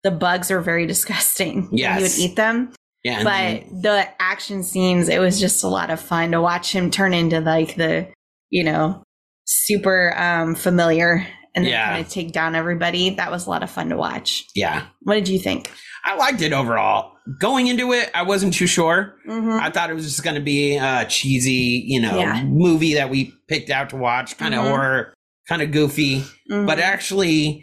the 0.05 0.13
bugs 0.13 0.53
are 0.53 0.61
very 0.61 0.87
disgusting. 0.95 1.69
Yes. 1.73 1.97
He 1.97 2.03
would 2.03 2.31
eat 2.31 2.37
them. 2.37 2.73
Yeah, 3.03 3.25
but 3.25 3.31
then- 3.33 3.81
the 3.83 4.09
action 4.23 4.63
scenes, 4.63 5.09
it 5.09 5.19
was 5.19 5.41
just 5.41 5.65
a 5.65 5.69
lot 5.69 5.91
of 5.91 5.99
fun 6.01 6.31
to 6.31 6.41
watch 6.41 6.73
him 6.73 6.93
turn 6.93 7.13
into 7.13 7.41
like 7.41 7.75
the, 7.75 8.07
you 8.51 8.63
know, 8.63 9.03
super 9.47 10.13
um 10.19 10.55
familiar 10.55 11.27
and 11.55 11.65
then 11.65 11.73
Yeah. 11.73 11.89
kind 11.93 12.05
of 12.05 12.13
take 12.13 12.33
down 12.33 12.55
everybody. 12.55 13.11
That 13.11 13.31
was 13.31 13.47
a 13.47 13.51
lot 13.51 13.63
of 13.63 13.71
fun 13.71 13.89
to 13.89 13.97
watch. 13.97 14.45
yeah, 14.55 14.87
What 15.03 15.15
did 15.15 15.29
you 15.29 15.39
think? 15.39 15.71
I 16.05 16.15
liked 16.17 16.43
it 16.43 16.53
overall. 16.53 17.13
Going 17.41 17.67
into 17.67 17.93
it, 17.93 18.11
I 18.15 18.23
wasn't 18.23 18.53
too 18.55 18.67
sure. 18.69 19.17
Mm-hmm. 19.29 19.59
I 19.61 19.71
thought 19.71 19.91
it 19.91 19.95
was 19.95 20.05
just 20.05 20.23
going 20.23 20.37
to 20.37 20.43
be 20.43 20.77
a 20.77 21.05
cheesy, 21.09 21.83
you 21.87 22.01
know, 22.01 22.19
Yeah. 22.19 22.45
movie 22.45 22.95
that 22.95 23.11
we 23.11 23.33
picked 23.49 23.71
out 23.71 23.91
to 23.91 23.97
watch, 23.97 24.37
kind 24.39 24.55
of 24.55 24.61
Mhm. 24.65 24.69
horror, 24.69 25.15
kind 25.49 25.63
of 25.63 25.73
goofy, 25.73 26.21
Mm-hmm. 26.51 26.67
but 26.67 26.79
actually 26.79 27.63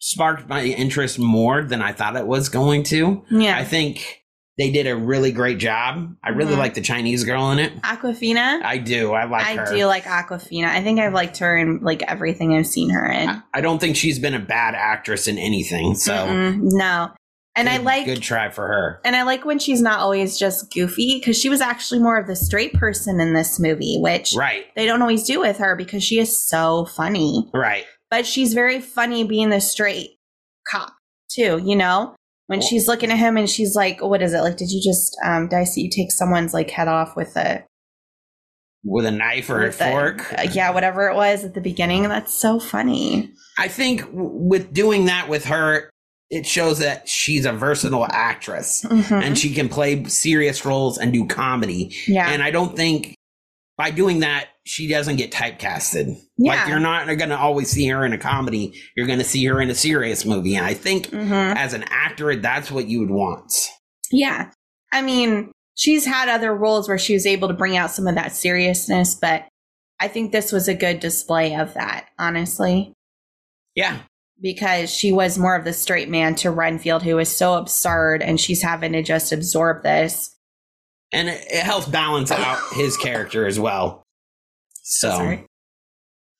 sparked 0.00 0.48
my 0.48 0.64
interest 0.64 1.18
more 1.18 1.62
than 1.62 1.82
I 1.82 1.92
thought 1.92 2.16
it 2.16 2.26
was 2.26 2.48
going 2.48 2.82
to. 2.84 3.24
yeah, 3.30 3.56
I 3.56 3.64
think 3.64 4.22
they 4.58 4.70
did 4.70 4.86
a 4.86 4.94
really 4.94 5.32
great 5.32 5.58
job. 5.58 6.14
I 6.22 6.28
really 6.30 6.54
Mhm. 6.54 6.58
like 6.58 6.74
the 6.74 6.80
Chinese 6.80 7.24
girl 7.24 7.50
in 7.50 7.58
it. 7.58 7.80
Awkwafina. 7.82 8.62
I 8.62 8.78
do. 8.78 9.12
I 9.12 9.24
like 9.24 9.44
I 9.46 9.56
her. 9.56 9.66
do 9.74 9.86
like 9.86 10.04
Awkwafina. 10.04 10.66
I 10.66 10.80
think 10.82 11.00
I've 11.00 11.12
liked 11.12 11.38
her 11.38 11.56
in 11.56 11.80
like 11.82 12.02
everything 12.06 12.56
I've 12.56 12.66
seen 12.66 12.90
her 12.90 13.04
in. 13.10 13.28
I, 13.30 13.40
I 13.52 13.60
don't 13.60 13.80
think 13.80 13.96
she's 13.96 14.18
been 14.18 14.34
a 14.34 14.38
bad 14.38 14.74
actress 14.76 15.26
in 15.26 15.38
anything. 15.38 15.96
So 15.96 16.12
Mm-mm, 16.12 16.58
no, 16.62 17.10
and 17.56 17.68
I 17.68 17.78
like 17.78 18.04
good 18.06 18.22
try 18.22 18.48
for 18.48 18.66
her. 18.68 19.00
and 19.04 19.16
I 19.16 19.22
like 19.24 19.44
when 19.44 19.58
she's 19.58 19.82
not 19.82 19.98
always 19.98 20.38
just 20.38 20.72
goofy 20.72 21.18
because 21.18 21.36
she 21.36 21.48
was 21.48 21.60
actually 21.60 21.98
more 22.00 22.16
of 22.18 22.26
the 22.28 22.36
straight 22.36 22.74
person 22.74 23.18
in 23.20 23.34
this 23.34 23.58
movie, 23.58 23.98
which 24.00 24.34
Right. 24.36 24.66
they 24.76 24.86
don't 24.86 25.02
always 25.02 25.24
do 25.24 25.40
with 25.40 25.56
her 25.58 25.74
because 25.74 26.04
she 26.04 26.20
is 26.20 26.38
so 26.48 26.84
funny. 26.84 27.50
Right. 27.52 27.86
But 28.10 28.24
she's 28.24 28.54
very 28.54 28.80
funny 28.80 29.24
being 29.24 29.50
the 29.50 29.60
straight 29.60 30.10
cop 30.70 30.92
too, 31.28 31.60
you 31.64 31.74
know? 31.74 32.14
When 32.46 32.60
she's 32.60 32.86
looking 32.88 33.10
at 33.10 33.18
him 33.18 33.36
and 33.38 33.48
she's 33.48 33.74
like, 33.74 34.02
what 34.02 34.20
is 34.22 34.34
it? 34.34 34.40
Like, 34.40 34.56
did 34.56 34.70
you 34.70 34.82
just 34.82 35.16
um 35.24 35.48
did 35.48 35.56
I 35.56 35.64
see 35.64 35.82
you 35.82 35.90
take 35.90 36.12
someone's 36.12 36.52
like 36.54 36.70
head 36.70 36.88
off 36.88 37.16
with 37.16 37.36
a 37.36 37.64
With 38.84 39.06
a 39.06 39.10
knife 39.10 39.48
or 39.48 39.62
a 39.62 39.66
the- 39.70 39.72
fork. 39.72 40.32
uh, 40.38 40.42
yeah, 40.52 40.70
whatever 40.70 41.08
it 41.08 41.14
was 41.16 41.44
at 41.44 41.54
the 41.54 41.60
beginning. 41.62 42.02
That's 42.02 42.34
so 42.38 42.60
funny. 42.60 43.30
I 43.58 43.68
think 43.68 44.00
w- 44.02 44.30
with 44.30 44.72
doing 44.74 45.06
that 45.06 45.28
with 45.28 45.46
her, 45.46 45.88
it 46.30 46.46
shows 46.46 46.80
that 46.80 47.08
she's 47.08 47.46
a 47.46 47.52
versatile 47.52 48.06
actress 48.10 48.84
Mhm. 48.84 49.22
and 49.22 49.38
she 49.38 49.54
can 49.54 49.68
play 49.68 50.04
serious 50.04 50.64
roles 50.66 50.98
and 50.98 51.12
do 51.12 51.26
comedy. 51.26 51.94
yeah. 52.06 52.28
And 52.30 52.42
I 52.42 52.50
don't 52.50 52.76
think 52.76 53.14
by 53.76 53.90
doing 53.90 54.20
that, 54.20 54.48
she 54.64 54.86
doesn't 54.88 55.16
get 55.16 55.32
typecasted. 55.32 56.16
Yeah. 56.38 56.54
Like 56.54 56.68
you're 56.68 56.78
not 56.80 57.06
going 57.06 57.28
to 57.30 57.38
always 57.38 57.70
see 57.70 57.86
her 57.88 58.04
in 58.04 58.12
a 58.12 58.18
comedy. 58.18 58.72
You're 58.96 59.06
going 59.06 59.18
to 59.18 59.24
see 59.24 59.44
her 59.46 59.60
in 59.60 59.68
a 59.70 59.74
serious 59.74 60.24
movie. 60.24 60.54
And 60.54 60.64
I 60.64 60.74
think 60.74 61.08
Mhm. 61.08 61.56
as 61.56 61.74
an 61.74 61.84
actor, 61.90 62.34
that's 62.36 62.70
what 62.70 62.86
you 62.88 63.00
would 63.00 63.10
want. 63.10 63.52
Yeah. 64.10 64.50
I 64.92 65.02
mean, 65.02 65.50
she's 65.74 66.04
had 66.06 66.28
other 66.28 66.54
roles 66.54 66.88
where 66.88 66.98
she 66.98 67.14
was 67.14 67.26
able 67.26 67.48
to 67.48 67.54
bring 67.54 67.76
out 67.76 67.90
some 67.90 68.06
of 68.06 68.14
that 68.14 68.32
seriousness, 68.32 69.14
but 69.16 69.46
I 70.00 70.08
think 70.08 70.30
this 70.32 70.52
was 70.52 70.68
a 70.68 70.74
good 70.74 71.00
display 71.00 71.54
of 71.56 71.74
that, 71.74 72.06
honestly, 72.18 72.92
Yeah. 73.74 73.98
because 74.40 74.90
she 74.94 75.10
was 75.12 75.36
more 75.38 75.56
of 75.56 75.64
the 75.64 75.72
straight 75.72 76.08
man 76.08 76.34
to 76.36 76.50
Renfield, 76.50 77.02
who 77.02 77.18
is 77.18 77.28
so 77.34 77.54
absurd, 77.54 78.22
and 78.22 78.40
she's 78.40 78.62
having 78.62 78.92
to 78.92 79.02
just 79.02 79.32
absorb 79.32 79.82
this. 79.82 80.30
And 81.14 81.28
it, 81.28 81.44
it 81.50 81.62
helps 81.62 81.86
balance 81.86 82.30
out 82.30 82.58
his 82.74 82.96
character 82.96 83.46
as 83.46 83.58
well. 83.60 84.02
So, 84.82 85.10
Sorry. 85.10 85.46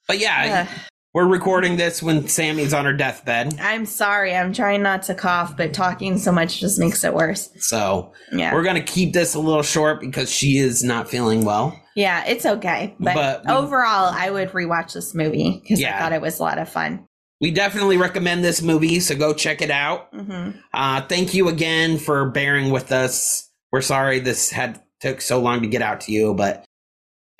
but 0.08 0.18
yeah, 0.18 0.66
Ugh. 0.70 0.78
We're 1.14 1.26
recording 1.28 1.76
this 1.76 2.02
when 2.02 2.26
Sammi's 2.26 2.74
on 2.74 2.86
her 2.86 2.92
deathbed. 2.92 3.60
I'm 3.60 3.86
sorry. 3.86 4.34
I'm 4.34 4.52
trying 4.52 4.82
not 4.82 5.04
to 5.04 5.14
cough, 5.14 5.56
but 5.56 5.72
talking 5.72 6.18
so 6.18 6.32
much 6.32 6.58
just 6.58 6.76
makes 6.80 7.04
it 7.04 7.14
worse. 7.14 7.50
So 7.60 8.12
Yeah. 8.32 8.52
we're 8.52 8.64
going 8.64 8.74
to 8.74 8.82
keep 8.82 9.12
this 9.12 9.34
a 9.36 9.38
little 9.38 9.62
short 9.62 10.00
because 10.00 10.28
she 10.28 10.58
is 10.58 10.82
not 10.82 11.08
feeling 11.08 11.44
well. 11.44 11.80
Yeah, 11.94 12.24
it's 12.26 12.44
okay. 12.44 12.96
But, 12.98 13.14
But 13.14 13.44
we- 13.46 13.52
overall, 13.52 14.10
I 14.12 14.28
would 14.28 14.50
rewatch 14.50 14.94
this 14.94 15.14
movie 15.14 15.60
because 15.62 15.80
Yeah. 15.80 15.94
I 15.96 16.00
thought 16.00 16.12
it 16.12 16.20
was 16.20 16.40
a 16.40 16.42
lot 16.42 16.58
of 16.58 16.68
fun. 16.68 17.06
We 17.40 17.52
definitely 17.52 17.96
recommend 17.96 18.42
this 18.44 18.60
movie, 18.60 18.98
so 18.98 19.14
go 19.14 19.34
check 19.34 19.62
it 19.62 19.70
out. 19.70 20.08
hmm 20.12 20.50
Uh, 20.72 21.00
thank 21.02 21.32
you 21.32 21.48
again 21.48 21.98
for 21.98 22.28
bearing 22.30 22.70
with 22.72 22.90
us. 22.90 23.48
We're 23.74 23.80
sorry 23.80 24.20
this 24.20 24.50
had 24.50 24.80
took 25.00 25.20
so 25.20 25.40
long 25.40 25.62
to 25.62 25.66
get 25.66 25.82
out 25.82 26.02
to 26.02 26.12
you, 26.12 26.32
but 26.32 26.64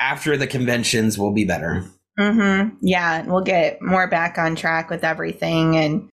after 0.01 0.37
the 0.37 0.49
conventions, 0.49 1.17
we'll 1.17 1.31
be 1.31 1.45
better. 1.45 1.85
hmm 2.19 2.71
Yeah, 2.81 3.25
we'll 3.25 3.45
get 3.45 3.81
more 3.81 4.09
back 4.09 4.37
on 4.37 4.57
track 4.57 4.91
with 4.91 5.05
everything 5.05 5.77
and 5.77 6.09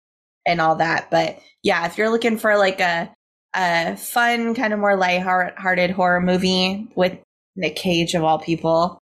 and 0.46 0.58
all 0.62 0.76
that. 0.76 1.10
But 1.10 1.38
yeah, 1.62 1.84
if 1.84 1.98
you're 1.98 2.08
looking 2.08 2.38
for 2.38 2.56
like 2.56 2.80
a 2.80 3.12
a 3.54 3.94
fun, 3.98 4.54
kind 4.54 4.72
of 4.72 4.78
more 4.80 4.96
lighthearted 4.96 5.90
horror 5.90 6.22
movie 6.22 6.88
with 6.94 7.18
Nick 7.54 7.76
Cage 7.76 8.14
of 8.14 8.24
all 8.24 8.38
people, 8.38 8.98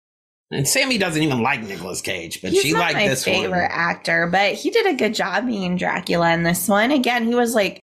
And 0.51 0.67
Sammi 0.67 0.97
doesn't 0.97 1.23
even 1.23 1.43
like 1.43 1.61
Nicolas 1.63 2.01
Cage, 2.01 2.41
but 2.41 2.53
he's 2.53 2.63
she 2.63 2.73
liked 2.73 2.97
this 2.97 3.23
favorite 3.23 3.51
one. 3.51 3.71
actor, 3.71 4.29
but 4.33 4.55
he 4.55 4.71
did 4.71 4.87
a 4.87 4.95
good 4.97 5.13
job 5.13 5.45
being 5.47 5.77
Dracula 5.77 6.33
in 6.33 6.43
this 6.43 6.67
one. 6.71 6.91
Again, 6.91 7.27
he 7.27 7.35
was 7.35 7.55
like 7.55 7.81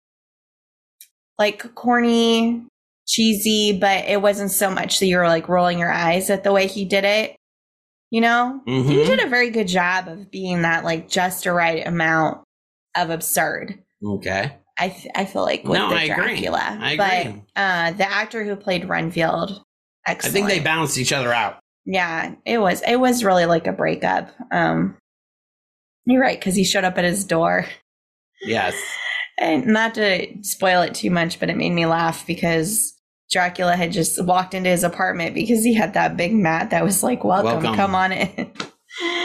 like 1.39 1.75
corny, 1.75 2.67
cheesy, 3.07 3.77
but 3.79 4.05
it 4.07 4.21
wasn't 4.23 4.51
so 4.51 4.71
much 4.71 4.99
that 5.01 5.07
you 5.07 5.17
were 5.19 5.29
like 5.29 5.49
rolling 5.49 5.79
your 5.79 5.93
eyes 5.93 6.31
at 6.31 6.45
the 6.45 6.53
way 6.53 6.67
he 6.67 6.85
did 6.85 7.05
it. 7.05 7.37
You 8.11 8.21
know, 8.21 8.61
he 8.67 8.73
Mhm. 8.73 9.07
did 9.07 9.21
a 9.21 9.29
very 9.29 9.51
good 9.51 9.67
job 9.69 10.09
of 10.09 10.31
being 10.31 10.63
that 10.63 10.85
like 10.85 11.09
just 11.09 11.47
a 11.47 11.53
right 11.53 11.87
amount 11.87 12.43
of 12.97 13.11
absurd. 13.11 13.83
Okay. 14.05 14.53
I 14.79 14.89
th- 14.89 15.13
I 15.15 15.25
feel 15.25 15.43
like 15.43 15.65
with 15.65 15.79
No, 15.79 15.89
the 15.91 15.97
I 15.97 16.03
agree. 16.05 16.15
Dracula, 16.41 16.79
I 16.81 16.97
but 16.97 17.27
agree. 17.27 17.43
uh, 17.57 17.91
the 17.93 18.11
actor 18.11 18.45
who 18.45 18.57
played 18.57 18.89
Renfield, 18.89 19.63
I 20.07 20.15
think 20.15 20.49
they 20.49 20.61
balanced 20.61 20.99
each 20.99 21.13
other 21.13 21.33
out. 21.33 21.59
Yeah, 21.87 22.35
it 22.45 22.59
was 22.59 22.83
it 22.87 22.97
was 22.97 23.25
really 23.25 23.47
like 23.47 23.67
a 23.67 23.73
breakup. 23.73 24.31
Um, 24.51 24.97
you're 26.07 26.21
right 26.21 26.39
because 26.39 26.55
he 26.57 26.65
showed 26.65 26.85
up 26.85 26.99
at 26.99 27.05
his 27.05 27.25
door, 27.25 27.67
Yes. 28.43 28.75
and 29.39 29.67
not 29.67 29.95
to 29.95 30.43
spoil 30.43 30.83
it 30.83 30.95
too 30.95 31.11
much, 31.11 31.39
but 31.41 31.51
it 31.51 31.57
made 31.57 31.71
me 31.73 31.87
laugh 31.87 32.27
because 32.27 32.94
Dracula 33.31 33.75
had 33.77 33.93
just 33.93 34.23
walked 34.25 34.55
into 34.55 34.71
his 34.71 34.85
apartment 34.85 35.35
because 35.35 35.65
he 35.65 35.75
had 35.75 35.95
that 35.95 36.17
big 36.17 36.35
mat 36.35 36.71
that 36.71 36.85
was 36.85 37.03
like, 37.03 37.25
"Welcome, 37.25 37.63
Welcome. 37.63 37.75
come 37.75 37.95
on 37.95 38.13
in." 38.13 38.53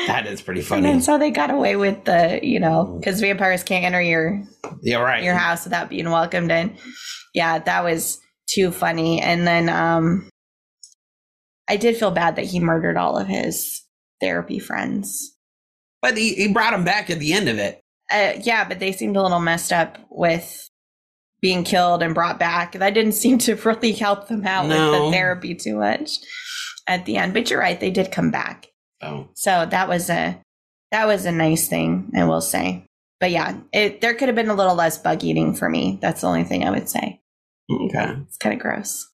That 0.08 0.26
is 0.26 0.42
pretty 0.42 0.62
funny. 0.62 0.90
And 0.90 1.04
so 1.04 1.20
they 1.20 1.30
got 1.30 1.52
away 1.52 1.76
with 1.76 2.06
the, 2.06 2.40
you 2.42 2.60
know, 2.60 2.98
because 3.00 3.22
vampires 3.22 3.62
can't 3.62 3.86
enter 3.86 4.02
your 4.02 4.42
Yeah, 4.82 4.98
right. 4.98 5.24
your 5.24 5.36
house 5.36 5.66
without 5.66 5.90
being 5.90 6.10
welcomed 6.10 6.50
in. 6.52 6.76
Yeah, 7.36 7.60
that 7.60 7.84
was 7.84 8.20
too 8.50 8.72
funny. 8.72 9.22
And 9.22 9.46
then 9.46 9.70
um 9.70 10.28
I 11.70 11.78
did 11.78 11.98
feel 11.98 12.10
bad 12.10 12.38
that 12.38 12.46
he 12.46 12.60
murdered 12.60 12.98
all 12.98 13.18
of 13.20 13.28
his 13.28 13.84
therapy 14.20 14.58
friends. 14.58 15.36
But 16.02 16.18
he, 16.18 16.34
he 16.34 16.48
brought 16.52 16.74
him 16.74 16.84
back 16.84 17.12
at 17.12 17.20
the 17.20 17.34
end 17.34 17.48
of 17.48 17.60
it. 17.60 17.80
Uh, 18.12 18.34
yeah, 18.42 18.68
but 18.68 18.80
they 18.80 18.92
seemed 18.92 19.16
a 19.18 19.22
little 19.22 19.40
messed 19.40 19.72
up 19.72 20.00
with 20.10 20.68
being 21.42 21.64
killed 21.64 22.04
and 22.04 22.14
brought 22.14 22.40
back. 22.40 22.74
That 22.74 22.94
didn't 22.94 23.14
seem 23.14 23.38
to 23.40 23.56
really 23.66 23.94
help 23.94 24.28
them 24.28 24.46
out 24.46 24.68
with 24.68 24.78
the 24.78 25.12
therapy 25.12 25.56
too 25.56 25.78
much 25.78 26.20
at 26.88 27.06
the 27.06 27.18
end. 27.18 27.34
But 27.34 27.50
you're 27.50 27.60
right, 27.60 27.80
they 27.80 27.92
did 27.92 28.12
come 28.12 28.32
back. 28.32 28.68
Oh. 29.02 29.30
So 29.34 29.66
that 29.70 29.88
was 29.88 30.10
a 30.10 30.42
that 30.92 31.06
was 31.06 31.26
a 31.26 31.32
nice 31.32 31.68
thing, 31.68 32.12
I 32.16 32.26
will 32.26 32.42
say. 32.42 32.86
But 33.20 33.32
yeah, 33.32 33.58
it 33.72 34.02
there 34.02 34.14
could 34.14 34.28
have 34.28 34.36
been 34.36 34.50
a 34.50 34.56
little 34.56 34.76
less 34.76 34.98
bug 34.98 35.24
eating 35.24 35.54
for 35.54 35.70
me. 35.70 36.00
That's 36.02 36.22
the 36.22 36.28
only 36.28 36.44
thing 36.44 36.64
I 36.64 36.72
would 36.72 36.90
say. 36.90 37.22
Okay. 37.72 38.16
It's 38.28 38.38
kind 38.38 38.54
of 38.54 38.62
gross. 38.62 39.08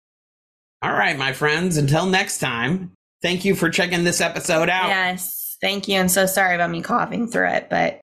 All 0.82 0.94
right, 0.94 1.18
my 1.18 1.34
friends. 1.34 1.78
Until 1.78 2.06
next 2.06 2.40
time, 2.40 2.92
thank 3.22 3.44
you 3.44 3.56
for 3.56 3.70
checking 3.70 4.04
this 4.04 4.22
episode 4.22 4.70
out. 4.70 4.88
Yes, 4.88 5.58
thank 5.62 5.88
you. 5.88 5.96
And 5.96 6.12
so 6.12 6.26
sorry 6.26 6.56
about 6.56 6.70
me 6.70 6.82
coughing 6.82 7.28
through 7.28 7.50
it, 7.50 7.68
but 7.70 8.00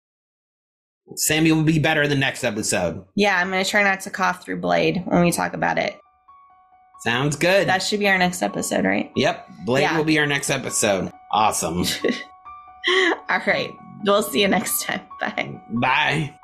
Sammi 1.16 1.53
will 1.53 1.62
be 1.62 1.79
better 1.79 2.03
in 2.03 2.11
the 2.11 2.16
next 2.16 2.44
episode. 2.44 3.05
yeah, 3.14 3.38
I'm 3.38 3.51
gonna 3.51 3.64
try 3.64 3.83
not 3.83 4.01
to 4.03 4.11
cough 4.11 4.44
through 4.44 4.61
Blade 4.61 5.03
when 5.07 5.22
we 5.22 5.33
talk 5.33 5.53
about 5.55 5.79
it. 5.79 5.98
Sounds 7.05 7.35
good. 7.37 7.68
That 7.68 7.83
should 7.83 7.98
be 8.01 8.09
our 8.09 8.18
next 8.18 8.42
episode, 8.42 8.85
right? 8.85 9.11
yep. 9.16 9.48
Blade 9.66 9.83
Yeah. 9.83 9.96
will 9.96 10.05
be 10.05 10.18
our 10.18 10.27
next 10.27 10.51
episode. 10.51 11.11
Awesome. 11.33 11.85
All 13.29 13.40
right. 13.46 13.70
We'll 14.05 14.22
see 14.22 14.42
you 14.42 14.48
next 14.48 14.83
time. 14.85 15.01
Bye. 15.20 15.61
Bye. 15.70 16.35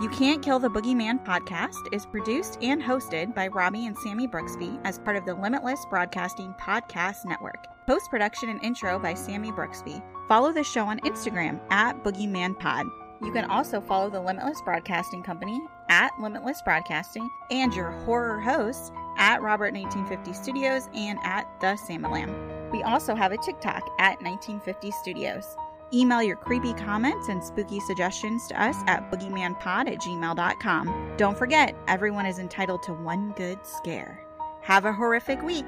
You 0.00 0.08
Can't 0.10 0.42
Kill 0.42 0.58
the 0.58 0.70
Boogeyman 0.70 1.22
podcast 1.26 1.92
is 1.92 2.06
produced 2.06 2.58
and 2.62 2.80
hosted 2.82 3.34
by 3.34 3.48
Robby 3.48 3.86
and 3.86 3.96
Sammi 3.98 4.26
Brooksby 4.26 4.80
as 4.84 4.98
part 4.98 5.16
of 5.16 5.26
the 5.26 5.34
Limitless 5.34 5.84
Broadcasting 5.90 6.54
Podcast 6.58 7.26
Network. 7.26 7.66
Post 7.90 8.08
production 8.08 8.48
and 8.50 8.62
intro 8.62 9.00
by 9.00 9.14
Sammi 9.14 9.50
Brooksby. 9.50 10.00
Follow 10.28 10.52
the 10.52 10.62
show 10.62 10.84
on 10.84 11.00
Instagram 11.00 11.60
at 11.72 12.04
BoogeymanPod. 12.04 12.88
You 13.20 13.32
can 13.32 13.46
also 13.46 13.80
follow 13.80 14.08
the 14.08 14.20
Limitless 14.20 14.62
Broadcasting 14.64 15.24
Company 15.24 15.60
at 15.88 16.12
Limitless 16.20 16.62
Broadcasting 16.62 17.28
and 17.50 17.74
your 17.74 17.90
horror 17.90 18.38
hosts 18.38 18.92
at 19.18 19.42
Robert 19.42 19.74
1950 19.74 20.32
Studios 20.34 20.88
and 20.94 21.18
at 21.24 21.48
The 21.60 21.76
Samalam. 21.88 22.70
We 22.70 22.84
also 22.84 23.16
have 23.16 23.32
a 23.32 23.38
TikTok 23.38 23.82
at 23.98 24.22
1950 24.22 24.92
Studios. 24.92 25.56
Email 25.92 26.22
your 26.22 26.36
creepy 26.36 26.74
comments 26.74 27.28
and 27.28 27.42
spooky 27.42 27.80
suggestions 27.80 28.46
to 28.50 28.62
us 28.62 28.76
at 28.86 29.10
boogeymanpod 29.10 29.92
at 29.92 30.00
gmail.com. 30.00 31.14
Don't 31.16 31.36
forget, 31.36 31.74
everyone 31.88 32.26
is 32.26 32.38
entitled 32.38 32.84
to 32.84 32.92
one 32.92 33.32
good 33.32 33.58
scare. 33.66 34.24
Have 34.60 34.84
a 34.84 34.92
horrific 34.92 35.42
week. 35.42 35.66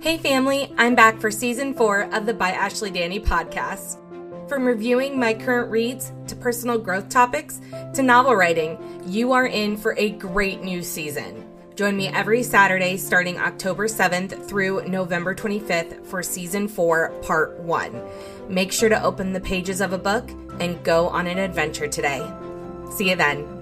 Hey 0.00 0.16
family, 0.16 0.72
I'm 0.78 0.94
back 0.94 1.20
for 1.20 1.28
season 1.28 1.74
four 1.74 2.02
of 2.14 2.24
the 2.24 2.32
By 2.32 2.52
Ashley 2.52 2.92
Danny 2.92 3.18
podcast. 3.18 3.98
From 4.48 4.64
reviewing 4.64 5.18
my 5.18 5.34
current 5.34 5.72
reads 5.72 6.12
to 6.28 6.36
personal 6.36 6.78
growth 6.78 7.08
topics 7.08 7.60
to 7.94 8.02
novel 8.04 8.36
writing, 8.36 8.78
you 9.04 9.32
are 9.32 9.48
in 9.48 9.76
for 9.76 9.96
a 9.98 10.10
great 10.10 10.62
new 10.62 10.84
season. 10.84 11.44
Join 11.74 11.96
me 11.96 12.06
every 12.06 12.44
Saturday 12.44 12.96
starting 12.96 13.40
October 13.40 13.88
7th 13.88 14.48
through 14.48 14.86
November 14.86 15.34
25th 15.34 16.06
for 16.06 16.22
season 16.22 16.68
four, 16.68 17.10
part 17.22 17.58
one. 17.58 18.00
Make 18.48 18.70
sure 18.70 18.88
to 18.88 19.02
open 19.02 19.32
the 19.32 19.40
pages 19.40 19.80
of 19.80 19.92
a 19.92 19.98
book 19.98 20.30
and 20.60 20.82
go 20.84 21.08
on 21.08 21.26
an 21.26 21.38
adventure 21.38 21.88
today. 21.88 22.24
See 22.92 23.10
you 23.10 23.16
then. 23.16 23.57